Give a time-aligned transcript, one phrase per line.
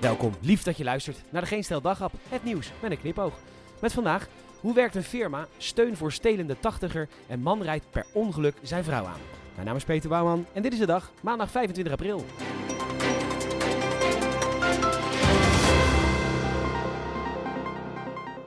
[0.00, 1.82] Welkom, lief dat je luistert naar de Geen Stel
[2.28, 3.34] het nieuws met een knipoog.
[3.80, 4.28] Met vandaag,
[4.60, 9.04] hoe werkt een firma, steun voor stelende tachtiger en man rijdt per ongeluk zijn vrouw
[9.04, 9.20] aan.
[9.54, 12.24] Mijn naam is Peter Bouwman en dit is de dag, maandag 25 april.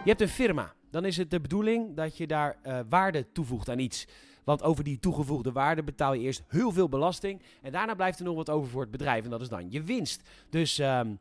[0.04, 3.70] Je hebt een firma, dan is het de bedoeling dat je daar eh, waarde toevoegt
[3.70, 4.08] aan iets.
[4.44, 7.42] Want over die toegevoegde waarde betaal je eerst heel veel belasting.
[7.62, 9.24] En daarna blijft er nog wat over voor het bedrijf.
[9.24, 10.22] En dat is dan je winst.
[10.50, 11.12] Dus ehm,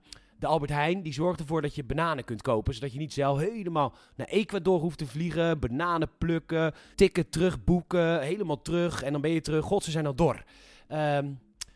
[0.42, 2.74] de Albert Heijn die zorgt ervoor dat je bananen kunt kopen.
[2.74, 5.58] Zodat je niet zelf helemaal naar Ecuador hoeft te vliegen.
[5.58, 8.20] Bananen plukken, ticket terugboeken.
[8.20, 9.02] Helemaal terug.
[9.02, 9.64] En dan ben je terug.
[9.64, 10.44] God, ze zijn al dor.
[10.88, 11.30] Ehm,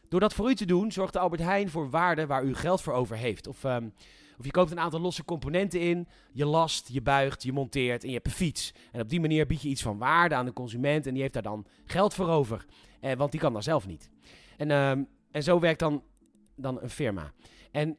[0.08, 2.82] door dat voor u te doen, zorgt de Albert Heijn voor waarde waar u geld
[2.82, 3.46] voor over heeft.
[3.46, 3.64] Of...
[3.64, 3.88] ehm,
[4.38, 8.08] of je koopt een aantal losse componenten in, je last, je buigt, je monteert en
[8.08, 8.74] je hebt een fiets.
[8.92, 11.34] En op die manier bied je iets van waarde aan de consument en die heeft
[11.34, 12.64] daar dan geld voor over.
[13.00, 14.10] Eh, want die kan dat zelf niet.
[14.56, 16.02] En, ehm, en zo werkt dan,
[16.54, 17.32] dan een firma.
[17.70, 17.98] En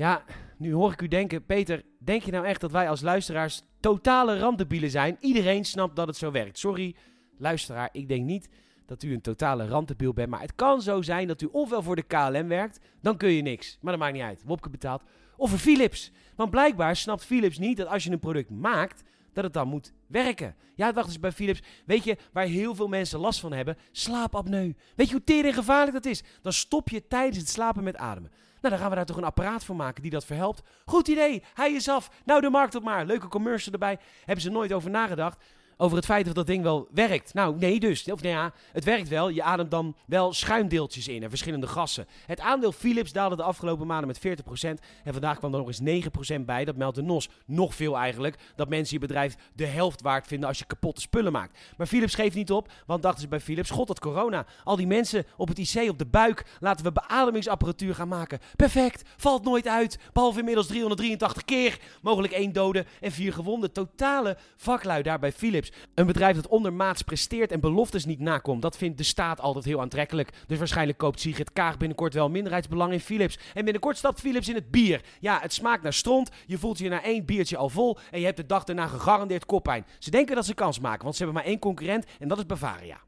[0.00, 0.24] ja,
[0.56, 4.38] nu hoor ik u denken, Peter, denk je nou echt dat wij als luisteraars totale
[4.38, 5.16] randdebielen zijn?
[5.20, 6.58] Iedereen snapt dat het zo werkt.
[6.58, 6.94] Sorry,
[7.38, 8.48] luisteraar, ik denk niet
[8.86, 10.28] dat u een totale randdebiel bent.
[10.30, 13.42] Maar het kan zo zijn dat u ofwel voor de KLM werkt, dan kun je
[13.42, 13.78] niks.
[13.80, 14.42] Maar dat maakt niet uit.
[14.44, 15.02] Wopke betaalt.
[15.36, 16.12] Of voor Philips.
[16.36, 19.92] Want blijkbaar snapt Philips niet dat als je een product maakt, dat het dan moet
[20.06, 20.56] werken.
[20.74, 21.62] Ja, wacht eens bij Philips.
[21.86, 23.76] Weet je waar heel veel mensen last van hebben?
[23.92, 24.72] Slaapapneu.
[24.96, 26.22] Weet je hoe tering gevaarlijk dat is?
[26.42, 28.30] Dan stop je tijdens het slapen met ademen.
[28.60, 30.62] Nou, dan gaan we daar toch een apparaat voor maken die dat verhelpt.
[30.84, 32.10] Goed idee, hij is af.
[32.24, 33.06] Nou, de markt op maar.
[33.06, 33.98] Leuke commercial erbij.
[34.24, 35.42] Hebben ze nooit over nagedacht
[35.80, 37.34] over het feit of dat ding wel werkt.
[37.34, 38.10] Nou, nee dus.
[38.10, 39.28] Of nou ja, het werkt wel.
[39.28, 42.06] Je ademt dan wel schuimdeeltjes in en verschillende gassen.
[42.26, 44.68] Het aandeel Philips daalde de afgelopen maanden met 40%.
[45.04, 46.06] En vandaag kwam er nog eens
[46.40, 46.64] 9% bij.
[46.64, 47.28] Dat meldt de NOS.
[47.46, 48.36] Nog veel eigenlijk.
[48.56, 51.58] Dat mensen je bedrijf de helft waard vinden als je kapotte spullen maakt.
[51.76, 54.46] Maar Philips geeft niet op, want dachten ze bij Philips, god dat corona.
[54.64, 56.44] Al die mensen op het IC op de buik.
[56.60, 58.38] Laten we beademingsapparatuur gaan maken.
[58.56, 59.02] Perfect.
[59.16, 59.98] Valt nooit uit.
[60.12, 61.78] Behalve inmiddels 383 keer.
[62.02, 63.72] Mogelijk één dode en vier gewonden.
[63.72, 65.69] Totale vaklui daar bij Philips.
[65.94, 69.80] Een bedrijf dat ondermaats presteert en beloftes niet nakomt, dat vindt de staat altijd heel
[69.80, 70.30] aantrekkelijk.
[70.46, 73.38] Dus waarschijnlijk koopt Sigrid Kaag binnenkort wel minderheidsbelang in Philips.
[73.54, 75.00] En binnenkort stapt Philips in het bier.
[75.20, 78.24] Ja, het smaakt naar stront, je voelt je na één biertje al vol en je
[78.24, 79.86] hebt de dag daarna gegarandeerd koppijn.
[79.98, 82.46] Ze denken dat ze kans maken, want ze hebben maar één concurrent en dat is
[82.46, 83.00] Bavaria.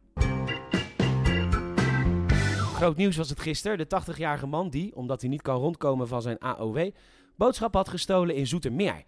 [2.82, 3.78] Groot nieuws was het gisteren.
[3.78, 6.90] De 80-jarige man die, omdat hij niet kan rondkomen van zijn AOW,
[7.36, 9.04] boodschap had gestolen in Zoetermeer.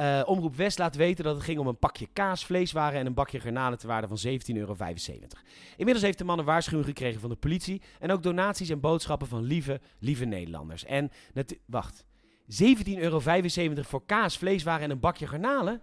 [0.00, 3.14] Uh, Omroep West laat weten dat het ging om een pakje kaas, vleeswaren en een
[3.14, 4.76] bakje garnalen te waarde van 17,75 euro.
[5.76, 9.28] Inmiddels heeft de man een waarschuwing gekregen van de politie en ook donaties en boodschappen
[9.28, 10.84] van lieve, lieve Nederlanders.
[10.84, 11.10] En,
[11.66, 12.04] wacht,
[12.42, 13.20] 17,75 euro
[13.82, 15.82] voor kaas, vleeswaren en een bakje garnalen?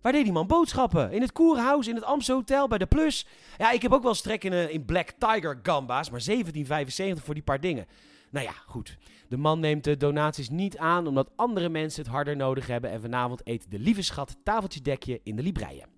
[0.00, 1.12] Waar deed die man boodschappen?
[1.12, 3.26] In het Koerhuis, in het Amstel Hotel, bij de Plus?
[3.58, 7.34] Ja, ik heb ook wel strek in, uh, in Black Tiger gamba's, maar 17,75 voor
[7.34, 7.86] die paar dingen.
[8.34, 8.98] Nou ja, goed.
[9.28, 12.90] De man neemt de donaties niet aan omdat andere mensen het harder nodig hebben.
[12.90, 15.88] En vanavond eet de lieve schat tafeltje dekje in de Libreien.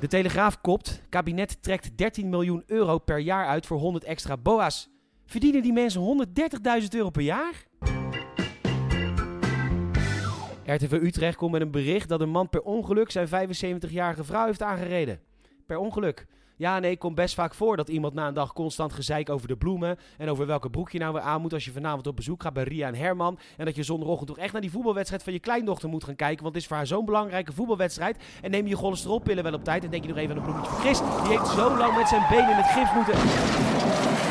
[0.00, 1.02] De Telegraaf kopt.
[1.08, 4.88] Kabinet trekt 13 miljoen euro per jaar uit voor 100 extra boa's.
[5.26, 6.26] Verdienen die mensen
[6.82, 7.66] 130.000 euro per jaar?
[10.64, 14.62] RTV Utrecht komt met een bericht dat een man per ongeluk zijn 75-jarige vrouw heeft
[14.62, 15.20] aangereden.
[15.66, 16.26] Per ongeluk.
[16.58, 19.56] Ja, nee, komt best vaak voor dat iemand na een dag constant gezeik over de
[19.56, 19.98] bloemen.
[20.16, 22.52] En over welke broek je nou weer aan moet als je vanavond op bezoek gaat
[22.52, 23.38] bij Ria en Herman.
[23.56, 26.42] En dat je zondagochtend toch echt naar die voetbalwedstrijd van je kleindochter moet gaan kijken.
[26.42, 28.16] Want het is voor haar zo'n belangrijke voetbalwedstrijd.
[28.42, 29.84] En neem je cholesterolpillen wel op tijd.
[29.84, 30.98] En denk je nog even aan een bloemetje van Chris.
[30.98, 34.27] Die heeft zo lang met zijn benen in het gif moeten.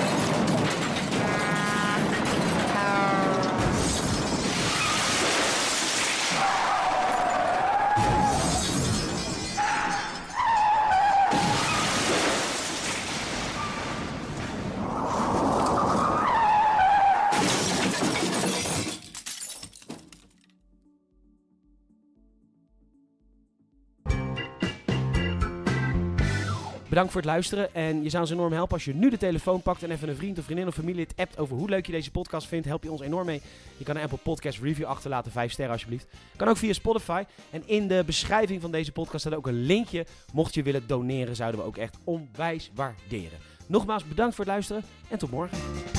[26.97, 27.75] Bedankt voor het luisteren.
[27.75, 30.15] En je zou ons enorm helpen als je nu de telefoon pakt en even een
[30.15, 32.67] vriend of vriendin of familie het appt over hoe leuk je deze podcast vindt.
[32.67, 33.41] Help je ons enorm mee.
[33.77, 36.07] Je kan een Apple Podcast review achterlaten, 5 sterren alsjeblieft.
[36.35, 37.23] Kan ook via Spotify.
[37.49, 40.05] En in de beschrijving van deze podcast staat ook een linkje.
[40.33, 43.39] Mocht je willen doneren, zouden we ook echt onwijs waarderen.
[43.67, 45.96] Nogmaals bedankt voor het luisteren en tot morgen.